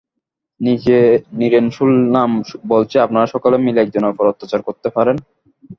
[1.31, 2.29] নীরেন শুনলাম
[2.67, 5.17] বলচে-আপনারা সকলে মিলে একজনের ওপর অত্যাচার কর্তা পারেন।